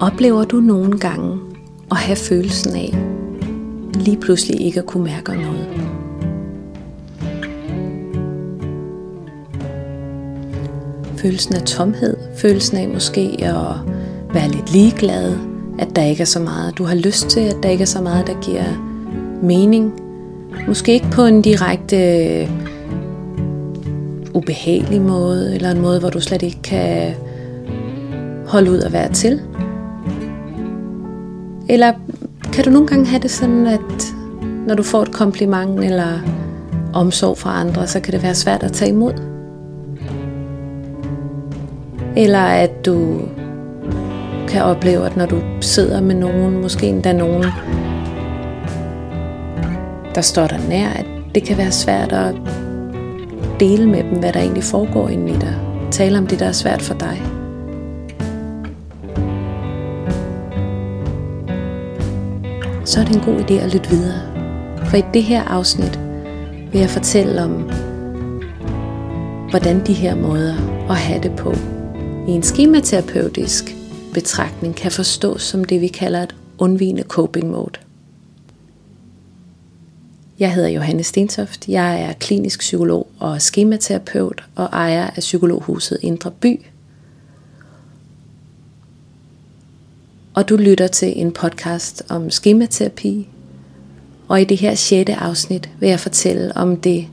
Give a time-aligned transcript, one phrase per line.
[0.00, 1.38] Oplever du nogle gange
[1.90, 2.94] at have følelsen af
[3.94, 5.66] lige pludselig ikke at kunne mærke noget?
[11.16, 13.74] Følelsen af tomhed, følelsen af måske at
[14.34, 15.36] være lidt ligeglad,
[15.78, 18.02] at der ikke er så meget, du har lyst til, at der ikke er så
[18.02, 18.64] meget, der giver
[19.42, 20.00] mening.
[20.68, 21.96] Måske ikke på en direkte
[24.34, 27.14] ubehagelig måde, eller en måde, hvor du slet ikke kan
[28.46, 29.40] holde ud at være til.
[31.68, 31.92] Eller
[32.52, 34.14] kan du nogle gange have det sådan, at
[34.66, 36.18] når du får et kompliment eller
[36.94, 39.12] omsorg fra andre, så kan det være svært at tage imod?
[42.16, 43.20] Eller at du
[44.48, 47.44] kan opleve, at når du sidder med nogen, måske endda nogen,
[50.14, 52.34] der står der nær, at det kan være svært at
[53.60, 55.54] dele med dem, hvad der egentlig foregår inde i dig.
[55.90, 57.35] Tale om det, der er svært for dig.
[62.86, 64.20] Så er det en god idé at lytte videre.
[64.88, 66.00] For i det her afsnit
[66.72, 67.52] vil jeg fortælle om,
[69.50, 70.54] hvordan de her måder
[70.90, 71.52] at have det på
[72.28, 73.76] i en skematerapeutisk
[74.14, 77.80] betragtning kan forstås som det, vi kalder et undvigende coping mode.
[80.38, 81.68] Jeg hedder Johanne Stentoft.
[81.68, 86.60] Jeg er klinisk psykolog og skematerapeut og ejer af Psykologhuset Indre By.
[90.36, 93.28] Og du lytter til en podcast om skematerapi.
[94.28, 97.06] Og i det her sjette afsnit vil jeg fortælle om det,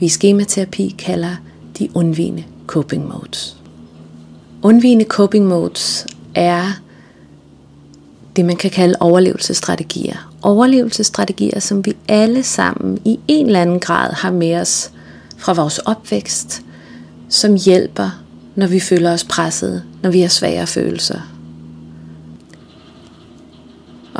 [0.00, 1.36] vi i skematerapi kalder
[1.78, 3.56] de undvigende coping modes.
[4.62, 6.80] Undvigende coping modes er
[8.36, 10.32] det, man kan kalde overlevelsesstrategier.
[10.42, 14.90] Overlevelsesstrategier, som vi alle sammen i en eller anden grad har med os
[15.36, 16.62] fra vores opvækst,
[17.28, 18.22] som hjælper,
[18.54, 21.39] når vi føler os presset, når vi har svære følelser.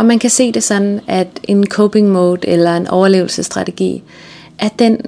[0.00, 4.02] Og man kan se det sådan, at en coping mode eller en overlevelsesstrategi
[4.58, 5.00] er den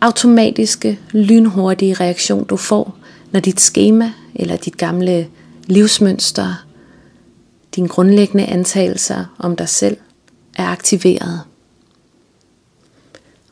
[0.00, 2.96] automatiske, lynhurtige reaktion, du får,
[3.30, 5.28] når dit schema eller dit gamle
[5.66, 6.64] livsmønster,
[7.76, 9.96] dine grundlæggende antagelser om dig selv
[10.56, 11.40] er aktiveret.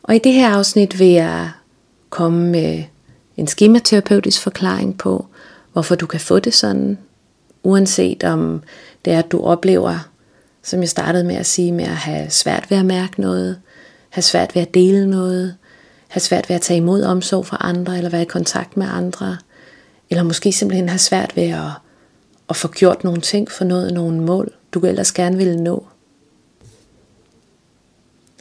[0.03, 1.51] Og i det her afsnit vil jeg
[2.09, 2.83] komme med
[3.37, 5.25] en skematerapeutisk forklaring på,
[5.73, 6.97] hvorfor du kan få det sådan,
[7.63, 8.61] uanset om
[9.05, 10.12] det er, at du oplever,
[10.63, 13.61] som jeg startede med at sige, med at have svært ved at mærke noget,
[14.09, 15.55] have svært ved at dele noget,
[16.07, 19.37] have svært ved at tage imod omsorg fra andre, eller være i kontakt med andre,
[20.09, 21.71] eller måske simpelthen have svært ved at
[22.49, 25.85] at få gjort nogle ting, for noget nogle mål, du ellers gerne ville nå.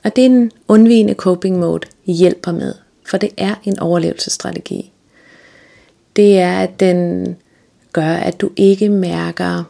[0.04, 2.74] Og det er en undvigende coping mode hjælper med,
[3.06, 4.92] for det er en overlevelsesstrategi.
[6.16, 7.36] Det er, at den
[7.92, 9.64] gør, at du ikke mærker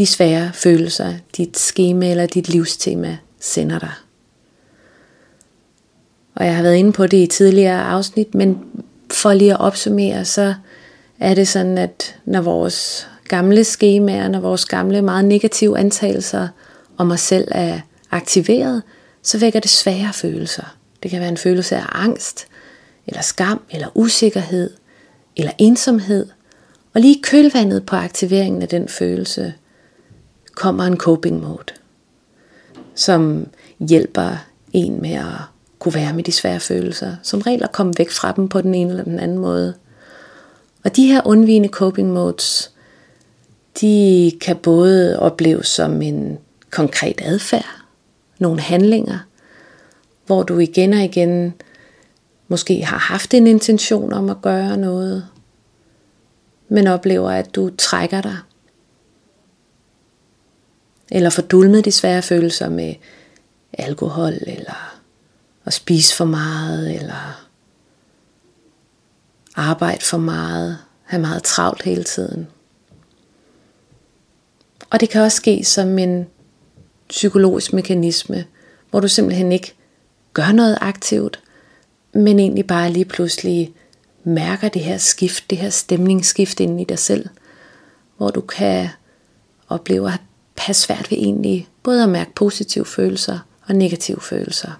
[0.00, 3.92] de svære følelser, dit schema eller dit livstema sender dig.
[6.34, 8.58] Og jeg har været inde på det i tidligere afsnit, men
[9.10, 10.54] for lige at opsummere, så
[11.18, 16.48] er det sådan, at når vores gamle skemaer, når vores gamle meget negative antagelser
[16.96, 18.82] om os selv er aktiveret,
[19.22, 20.76] så vækker det svære følelser.
[21.02, 22.46] Det kan være en følelse af angst,
[23.06, 24.70] eller skam, eller usikkerhed,
[25.36, 26.26] eller ensomhed.
[26.94, 29.54] Og lige kølvandet på aktiveringen af den følelse
[30.60, 31.72] kommer en coping mode,
[32.94, 33.46] som
[33.78, 35.40] hjælper en med at
[35.78, 37.16] kunne være med de svære følelser.
[37.22, 39.74] Som regel at komme væk fra dem på den ene eller den anden måde.
[40.84, 42.70] Og de her undvigende coping modes,
[43.80, 46.38] de kan både opleves som en
[46.70, 47.82] konkret adfærd,
[48.38, 49.18] nogle handlinger,
[50.26, 51.54] hvor du igen og igen
[52.48, 55.26] måske har haft en intention om at gøre noget,
[56.68, 58.36] men oplever, at du trækker dig.
[61.10, 62.94] Eller fordulmet de svære følelser med
[63.72, 65.00] alkohol, eller
[65.64, 67.46] at spise for meget, eller
[69.54, 72.46] arbejde for meget, have meget travlt hele tiden.
[74.90, 76.26] Og det kan også ske som en
[77.08, 78.44] psykologisk mekanisme,
[78.90, 79.74] hvor du simpelthen ikke
[80.32, 81.40] gør noget aktivt,
[82.12, 83.74] men egentlig bare lige pludselig
[84.24, 87.28] mærker det her skift, det her stemningsskift inden i dig selv,
[88.16, 88.88] hvor du kan
[89.68, 90.20] opleve at
[90.60, 94.70] have svært ved egentlig både at mærke positive følelser og negative følelser.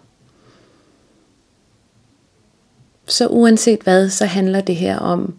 [3.06, 5.38] Så uanset hvad, så handler det her om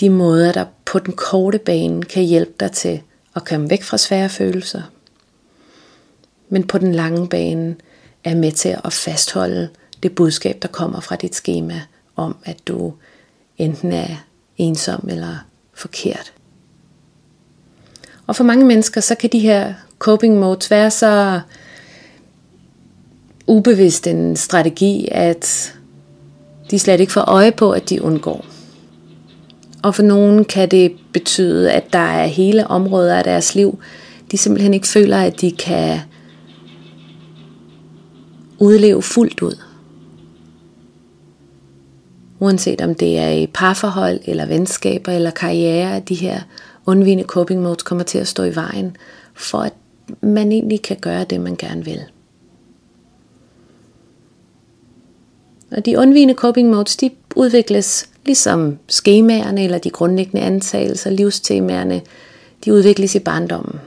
[0.00, 3.02] de måder, der på den korte bane kan hjælpe dig til
[3.34, 4.82] at komme væk fra svære følelser.
[6.48, 7.76] Men på den lange bane
[8.24, 9.68] er med til at fastholde
[10.02, 11.80] det budskab, der kommer fra dit schema
[12.16, 12.94] om, at du
[13.58, 14.16] enten er
[14.56, 15.36] ensom eller
[15.74, 16.32] forkert.
[18.28, 21.40] Og for mange mennesker, så kan de her coping modes være så
[23.46, 25.74] ubevidst en strategi, at
[26.70, 28.44] de slet ikke får øje på, at de undgår.
[29.82, 33.78] Og for nogen kan det betyde, at der er hele områder af deres liv,
[34.30, 35.98] de simpelthen ikke føler, at de kan
[38.58, 39.58] udleve fuldt ud.
[42.40, 46.40] Uanset om det er i parforhold, eller venskaber, eller karriere, de her
[46.88, 48.96] undvigende coping modes kommer til at stå i vejen,
[49.34, 49.72] for at
[50.20, 52.00] man egentlig kan gøre det, man gerne vil.
[55.70, 62.02] Og de undvigende coping modes, de udvikles ligesom skemaerne eller de grundlæggende antagelser, livstemaerne,
[62.64, 63.80] de udvikles i barndommen.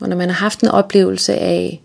[0.00, 1.82] Og når man har haft en oplevelse af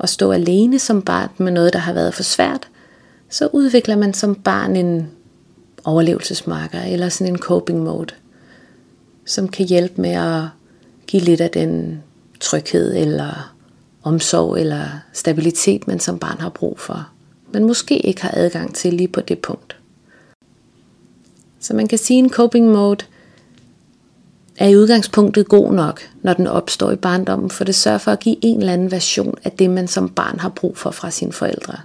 [0.00, 2.68] at stå alene som barn med noget, der har været for svært,
[3.30, 5.10] så udvikler man som barn en
[5.86, 8.14] overlevelsesmarker eller sådan en coping mode,
[9.24, 10.42] som kan hjælpe med at
[11.06, 12.02] give lidt af den
[12.40, 13.54] tryghed eller
[14.02, 17.08] omsorg eller stabilitet, man som barn har brug for,
[17.52, 19.76] men måske ikke har adgang til lige på det punkt.
[21.60, 23.04] Så man kan sige, at en coping mode
[24.56, 28.20] er i udgangspunktet god nok, når den opstår i barndommen, for det sørger for at
[28.20, 31.32] give en eller anden version af det, man som barn har brug for fra sine
[31.32, 31.78] forældre.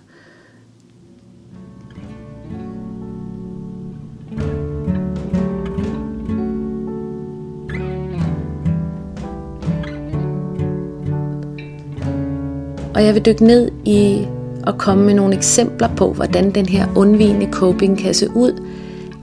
[13.01, 14.27] Og jeg vil dykke ned i
[14.63, 18.63] og komme med nogle eksempler på, hvordan den her undvigende coping kan se ud,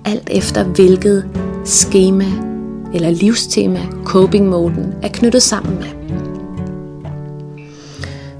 [0.04, 1.30] alt efter hvilket
[1.64, 2.24] schema
[2.94, 5.86] eller livstema coping-moden er knyttet sammen med.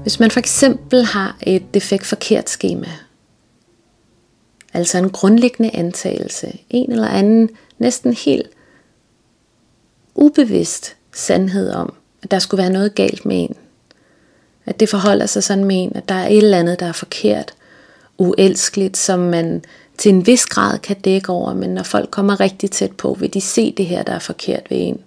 [0.01, 2.89] Hvis man for eksempel har et defekt forkert schema,
[4.73, 8.49] altså en grundlæggende antagelse, en eller anden næsten helt
[10.15, 11.93] ubevidst sandhed om,
[12.23, 13.55] at der skulle være noget galt med en,
[14.69, 16.91] at det forholder sig sådan med en, at der er et eller andet, der er
[16.91, 17.53] forkert,
[18.17, 19.63] uelskeligt, som man
[19.97, 23.33] til en vis grad kan dække over, men når folk kommer rigtig tæt på, vil
[23.33, 25.01] de se det her, der er forkert ved en.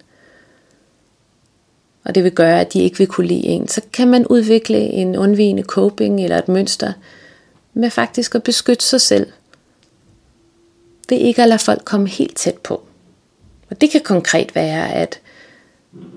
[2.05, 3.67] Og det vil gøre, at de ikke vil kunne lide en.
[3.67, 6.93] Så kan man udvikle en undvigende coping eller et mønster
[7.73, 9.27] med faktisk at beskytte sig selv.
[11.09, 12.83] Det er ikke at lade folk komme helt tæt på.
[13.69, 15.19] Og det kan konkret være, at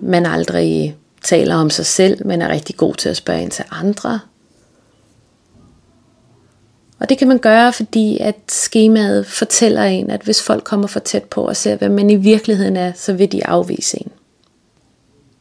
[0.02, 0.96] man aldrig
[1.26, 4.20] taler om sig selv, men er rigtig god til at spørge ind til andre.
[6.99, 11.00] Og det kan man gøre, fordi at skemaet fortæller en, at hvis folk kommer for
[11.00, 14.12] tæt på og ser, hvad man i virkeligheden er, så vil de afvise en.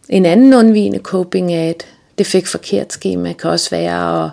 [0.09, 1.85] En anden undvigende coping af et
[2.17, 4.31] det fik forkert skema kan også være at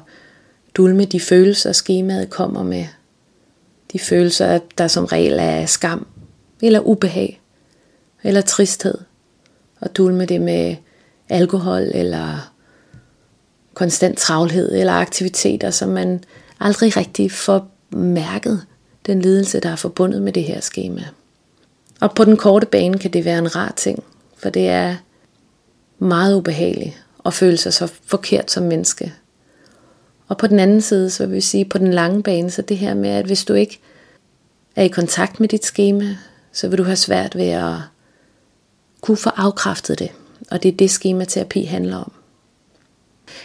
[0.74, 2.86] dulme de følelser, skemaet kommer med.
[3.92, 6.06] De følelser, der som regel er skam,
[6.62, 7.40] eller ubehag,
[8.22, 8.98] eller tristhed.
[9.80, 10.76] Og dulme det med
[11.32, 12.52] alkohol eller
[13.74, 16.24] konstant travlhed eller aktiviteter, som man
[16.60, 18.62] aldrig rigtig får mærket
[19.06, 21.04] den lidelse, der er forbundet med det her schema.
[22.00, 24.04] Og på den korte bane kan det være en rar ting,
[24.36, 24.96] for det er
[25.98, 29.12] meget ubehageligt at føle sig så forkert som menneske.
[30.28, 32.78] Og på den anden side, så vil vi sige på den lange bane, så det
[32.78, 33.80] her med, at hvis du ikke
[34.76, 36.16] er i kontakt med dit schema,
[36.52, 37.74] så vil du have svært ved at
[39.00, 40.10] kunne få afkræftet det.
[40.50, 42.12] Og det er det skematerapi handler om.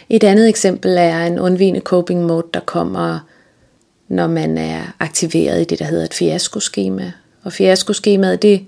[0.08, 3.18] Et andet eksempel er en undvigende coping mode, der kommer,
[4.08, 7.12] når man er aktiveret i det, der hedder et fiaskoskema.
[7.42, 8.66] Og fiaskoskemaet, det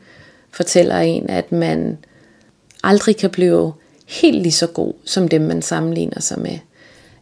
[0.50, 1.98] fortæller en, at man
[2.82, 3.72] aldrig kan blive
[4.06, 6.58] helt lige så god som dem, man sammenligner sig med.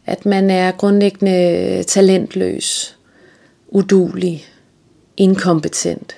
[0.06, 2.96] At man er grundlæggende talentløs,
[3.68, 4.46] udulig,
[5.16, 6.16] inkompetent.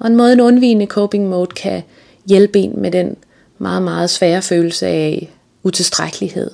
[0.00, 1.82] Og en måde en undvigende coping mode kan
[2.28, 3.16] hjælpe en med den
[3.58, 5.30] meget, meget svære følelse af
[5.62, 6.50] utilstrækkelighed,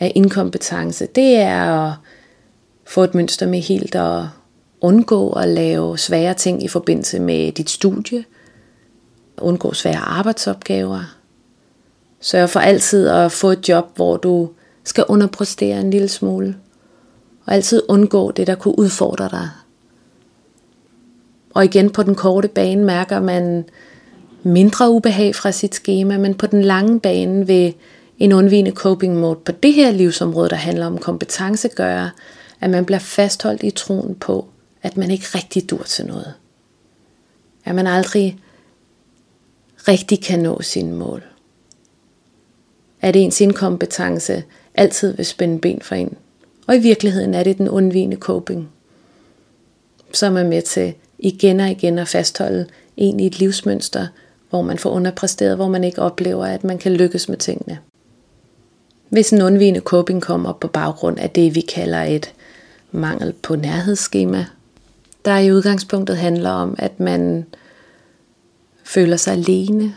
[0.00, 1.92] af inkompetence, det er at
[2.86, 4.22] få et mønster med helt at
[4.80, 8.24] undgå at lave svære ting i forbindelse med dit studie,
[9.38, 11.16] undgå svære arbejdsopgaver,
[12.20, 14.50] sørge for altid at få et job, hvor du
[14.84, 16.56] skal underpræstere en lille smule,
[17.46, 19.48] og altid undgå det, der kunne udfordre dig.
[21.54, 23.64] Og igen på den korte bane mærker man
[24.42, 27.74] mindre ubehag fra sit schema, men på den lange bane vil
[28.18, 32.10] en undvigende coping mode på det her livsområde, der handler om kompetence, gøre,
[32.60, 34.46] at man bliver fastholdt i troen på,
[34.82, 36.34] at man ikke rigtig dur til noget.
[37.64, 38.38] At man aldrig
[39.88, 41.22] rigtig kan nå sine mål.
[43.00, 46.16] At ens inkompetence altid vil spænde ben for en.
[46.66, 48.68] Og i virkeligheden er det den undvigende coping,
[50.12, 52.66] som er med til igen og igen at fastholde
[52.96, 54.06] en i et livsmønster,
[54.50, 57.78] hvor man får underpræsteret, hvor man ikke oplever, at man kan lykkes med tingene.
[59.08, 62.32] Hvis en undvigende coping kommer på baggrund af det, vi kalder et
[62.92, 64.46] mangel på nærhedsskema,
[65.24, 67.46] der i udgangspunktet handler om, at man
[68.84, 69.94] føler sig alene,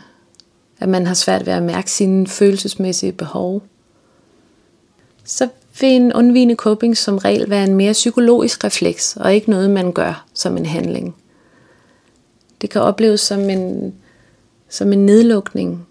[0.80, 3.62] at man har svært ved at mærke sine følelsesmæssige behov,
[5.24, 5.48] så
[5.80, 9.92] vil en undvigende coping som regel være en mere psykologisk refleks, og ikke noget, man
[9.92, 11.16] gør som en handling.
[12.60, 13.94] Det kan opleves som en,
[14.70, 15.86] som en nedlukning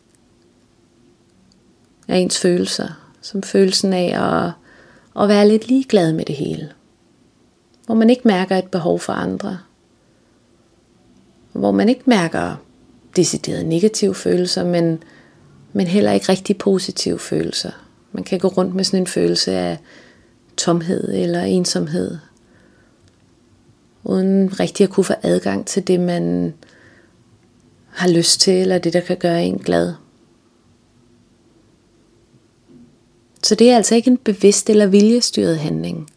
[2.07, 2.87] af ens følelser,
[3.21, 4.51] som følelsen af at,
[5.23, 6.71] at være lidt ligeglad med det hele.
[7.85, 9.59] Hvor man ikke mærker et behov for andre.
[11.53, 12.55] Hvor man ikke mærker
[13.15, 15.03] deciderede negative følelser, men,
[15.73, 17.71] men heller ikke rigtig positive følelser.
[18.11, 19.77] Man kan gå rundt med sådan en følelse af
[20.57, 22.17] tomhed eller ensomhed,
[24.03, 26.53] uden rigtig at kunne få adgang til det, man
[27.99, 29.93] har lyst til, eller det, der kan gøre en glad.
[33.43, 36.09] Så det er altså ikke en bevidst eller viljestyret handling,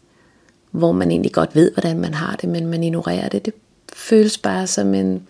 [0.71, 3.45] hvor man egentlig godt ved, hvordan man har det, men man ignorerer det.
[3.45, 3.53] Det
[3.93, 5.27] føles bare som en,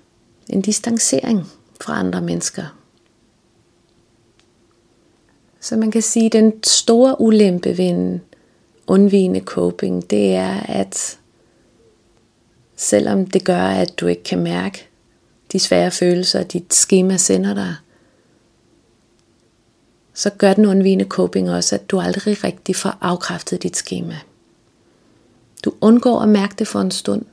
[0.50, 1.48] en distancering
[1.81, 2.77] fra andre mennesker.
[5.60, 8.22] Så man kan sige, at den store ulempe ved en
[8.88, 11.19] undvigende coping, det er, at
[12.75, 14.88] selvom det gør, at du ikke kan mærke
[15.53, 17.75] de svære følelser, dit schema sender dig,
[20.13, 24.15] så gør den undvigende coping også, at du aldrig rigtig får afkræftet dit schema.
[25.65, 27.25] Du undgår at mærke det for en stund,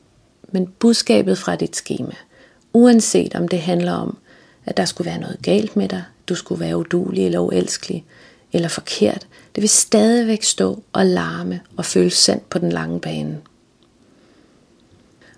[0.52, 2.14] men budskabet fra dit schema,
[2.72, 4.16] uanset om det handler om,
[4.64, 8.04] at der skulle være noget galt med dig, du skulle være udulig eller uelskelig,
[8.52, 13.40] eller forkert, det vil stadigvæk stå og larme og føles sandt på den lange bane.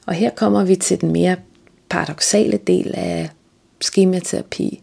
[0.07, 1.37] Og her kommer vi til den mere
[1.93, 3.31] paradoxale del af
[3.81, 4.83] skematerapi.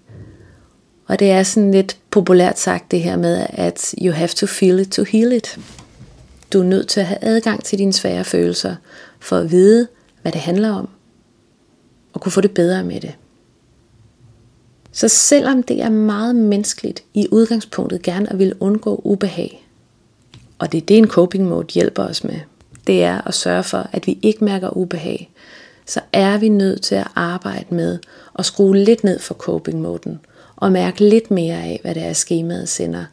[1.07, 4.79] Og det er sådan lidt populært sagt det her med, at you have to feel
[4.79, 5.59] it to heal it.
[6.53, 8.75] Du er nødt til at have adgang til dine svære følelser,
[9.19, 9.87] for at vide,
[10.21, 10.89] hvad det handler om,
[12.13, 13.15] og kunne få det bedre med det.
[14.91, 19.67] Så selvom det er meget menneskeligt i udgangspunktet gerne at ville undgå ubehag,
[20.59, 22.39] og det er det en coping mode hjælper os med,
[22.87, 25.31] det er at sørge for, at vi ikke mærker ubehag,
[25.89, 27.99] så er vi nødt til at arbejde med
[28.39, 30.19] at skrue lidt ned for coping-moden,
[30.55, 33.05] og mærke lidt mere af, hvad det er, skemaet sender,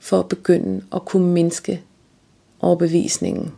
[0.00, 1.82] for at begynde at kunne mindske
[2.60, 3.52] overbevisningen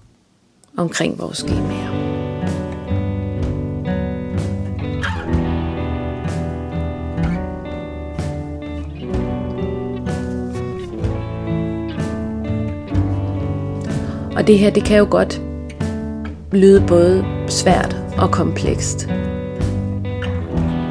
[0.76, 2.04] omkring vores skemaer.
[14.36, 15.42] Og det her, det kan jo godt
[16.52, 19.08] lyde både svært og komplekst.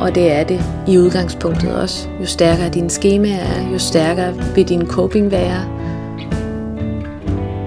[0.02, 2.10] Og det er det i udgangspunktet også.
[2.22, 5.66] Jo stærkere din skema er, jo stærkere vil din coping være.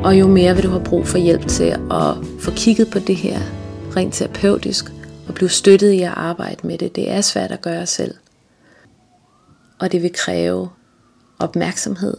[0.05, 3.16] Og jo mere vil du have brug for hjælp til at få kigget på det
[3.16, 3.38] her
[3.97, 4.93] rent terapeutisk
[5.28, 6.97] og blive støttet i at arbejde med det.
[6.97, 8.14] Det er svært at gøre selv.
[9.78, 10.69] Og det vil kræve
[11.38, 12.16] opmærksomhed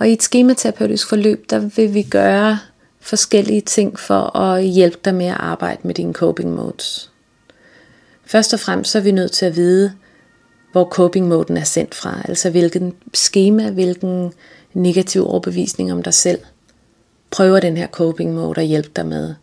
[0.00, 2.58] og i et skematerapeutisk forløb, der vil vi gøre
[3.00, 7.10] forskellige ting for at hjælpe dig med at arbejde med dine coping modes.
[8.24, 9.92] Først og fremmest så er vi nødt til at vide,
[10.72, 12.22] hvor coping-moden er sendt fra.
[12.24, 14.32] Altså hvilken schema, hvilken
[14.72, 16.40] negativ overbevisning om dig selv
[17.30, 19.34] prøver den her coping-mode at hjælpe dig med.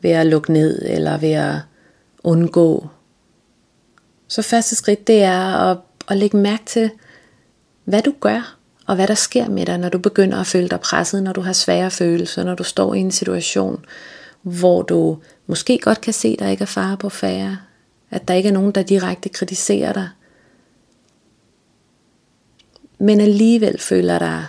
[0.00, 1.54] Ved at lukke ned eller ved at
[2.22, 2.88] undgå.
[4.28, 6.90] Så første skridt det er at, at lægge mærke til,
[7.84, 8.56] hvad du gør
[8.86, 11.40] og hvad der sker med dig, når du begynder at føle dig presset, når du
[11.40, 13.84] har svære følelser, når du står i en situation,
[14.42, 17.58] hvor du måske godt kan se, at der ikke er fare på færre,
[18.10, 20.08] at der ikke er nogen, der direkte kritiserer dig,
[22.98, 24.44] men alligevel føler dig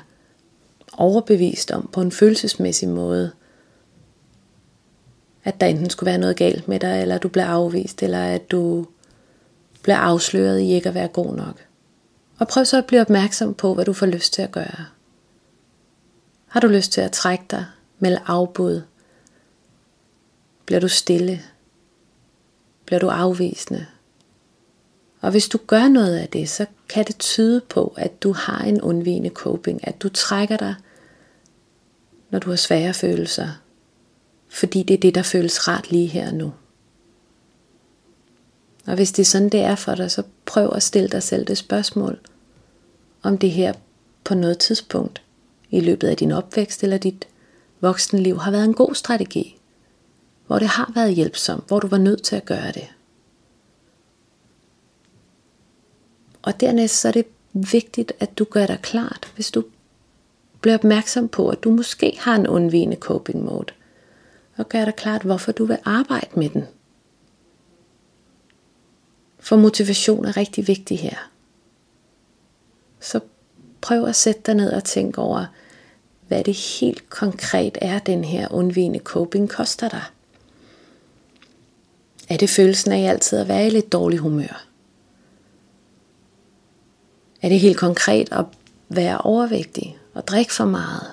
[0.97, 3.31] overbevist om på en følelsesmæssig måde,
[5.43, 8.23] at der enten skulle være noget galt med dig, eller at du bliver afvist, eller
[8.23, 8.85] at du
[9.83, 11.55] bliver afsløret i ikke at være god nok.
[12.39, 14.85] Og prøv så at blive opmærksom på, hvad du får lyst til at gøre.
[16.47, 17.65] Har du lyst til at trække dig,
[17.99, 18.81] melde afbud?
[20.65, 21.41] Bliver du stille?
[22.85, 23.85] Bliver du afvisende?
[25.21, 28.63] Og hvis du gør noget af det, så kan det tyde på, at du har
[28.63, 30.75] en undvigende coping, at du trækker dig,
[32.29, 33.49] når du har svære følelser,
[34.49, 36.53] fordi det er det, der føles rart lige her og nu.
[38.85, 41.45] Og hvis det er sådan, det er for dig, så prøv at stille dig selv
[41.45, 42.19] det spørgsmål,
[43.23, 43.73] om det her
[44.23, 45.21] på noget tidspunkt
[45.71, 47.27] i løbet af din opvækst eller dit
[47.81, 49.57] voksenliv har været en god strategi,
[50.47, 52.87] hvor det har været hjælpsomt, hvor du var nødt til at gøre det.
[56.41, 59.63] Og dernæst så er det vigtigt, at du gør dig klart, hvis du
[60.61, 63.73] bliver opmærksom på, at du måske har en undvigende coping mode.
[64.57, 66.63] Og gør dig klart, hvorfor du vil arbejde med den.
[69.43, 71.29] For motivation er rigtig vigtig her.
[72.99, 73.19] Så
[73.81, 75.45] prøv at sætte dig ned og tænke over,
[76.27, 80.03] hvad det helt konkret er, den her undvigende coping koster dig.
[82.29, 84.65] Er det følelsen af altid at være i lidt dårlig humør?
[87.41, 88.45] Er det helt konkret at
[88.89, 91.11] være overvægtig og drikke for meget?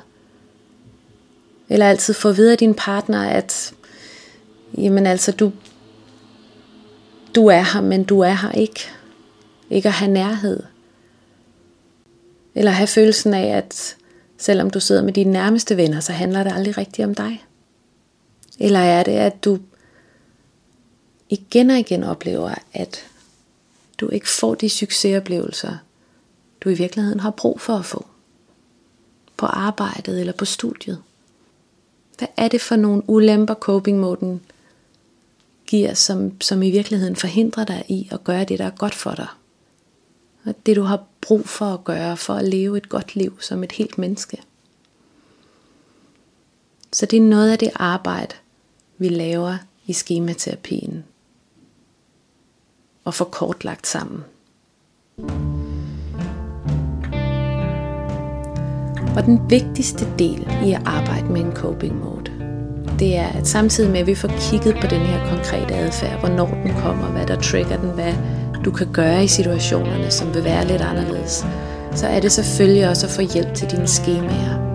[1.69, 3.75] Eller altid få videre din partner, at
[4.79, 5.53] jamen altså, du,
[7.35, 8.81] du er her, men du er her ikke.
[9.71, 10.63] Ikke at have nærhed.
[12.55, 13.97] Eller have følelsen af, at
[14.39, 17.45] selvom du sidder med dine nærmeste venner, så handler det aldrig rigtigt om dig.
[18.59, 19.59] Eller er det, at du
[21.29, 23.07] igen og igen oplever, at
[23.99, 25.77] du ikke får de succesoplevelser,
[26.61, 28.07] du i virkeligheden har brug for at få.
[29.37, 31.03] På arbejdet eller på studiet.
[32.19, 34.41] Hvad er det for nogle ulemper coping-moden
[35.71, 39.15] giver, som, som i virkeligheden forhindrer dig i at gøre det, der er godt for
[39.15, 39.27] dig?
[40.45, 43.65] Og det du har brug for at gøre, for at leve et godt liv som
[43.65, 44.43] et helt menneske.
[46.93, 48.35] Så det er noget af det arbejde,
[48.99, 51.05] vi laver i skematerapien
[53.05, 54.25] og får kortlagt sammen.
[59.17, 62.40] Og den vigtigste del i at arbejde med en coping mode,
[63.01, 66.47] det er, at samtidig med at vi får kigget på den her konkrete adfærd, hvornår
[66.65, 68.15] den kommer, hvad der trigger den, hvad
[68.65, 71.47] du kan gøre i situationerne, som vil være lidt anderledes,
[71.95, 74.71] så er det selvfølgelig også at få hjælp til dine skemaer.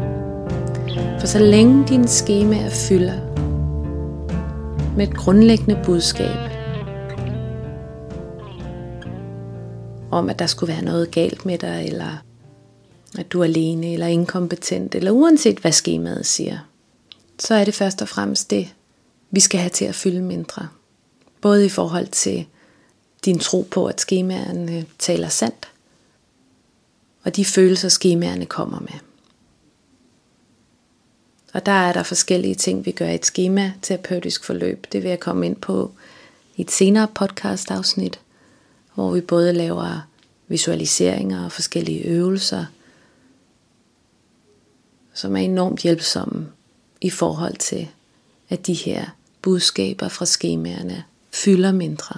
[1.19, 3.19] For så længe dine skemaer fylder
[4.97, 6.37] med et grundlæggende budskab
[10.11, 12.23] om, at der skulle være noget galt med dig, eller
[13.19, 16.57] at du er alene eller inkompetent, eller uanset hvad skemaet siger,
[17.39, 18.73] så er det først og fremmest det,
[19.31, 20.69] vi skal have til at fylde mindre.
[21.41, 22.47] Både i forhold til
[23.25, 25.71] din tro på, at skemaerne taler sandt,
[27.23, 28.99] og de følelser, skemaerne kommer med.
[31.53, 34.87] Og der er der forskellige ting, vi gør i et schema terapeutisk forløb.
[34.91, 35.91] Det vil jeg komme ind på
[36.55, 38.19] i et senere podcast afsnit,
[38.93, 40.07] hvor vi både laver
[40.47, 42.65] visualiseringer og forskellige øvelser,
[45.13, 46.51] som er enormt hjælpsomme
[47.05, 47.87] i forhold til,
[48.49, 49.05] at de her
[49.41, 52.17] budskaber fra skemaerne fylder mindre.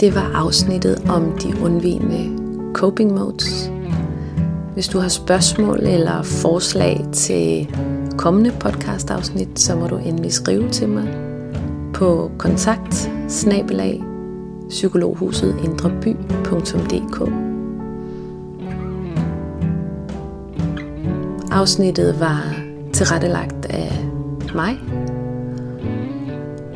[0.00, 2.38] Det var afsnittet om de undvigende
[2.74, 3.70] coping modes.
[4.74, 7.68] Hvis du har spørgsmål eller forslag til
[8.18, 11.14] kommende podcastafsnit, så må du endelig skrive til mig
[11.94, 13.10] på kontakt
[14.68, 15.56] psykologhuset
[21.52, 22.54] Afsnittet var
[22.92, 23.92] tilrettelagt af
[24.54, 24.78] mig,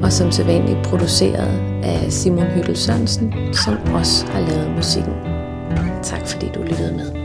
[0.03, 5.15] og som sædvanligt produceret af Simon Hyttel Sørensen, som også har lavet musikken.
[6.03, 7.24] Tak fordi du lyttede med.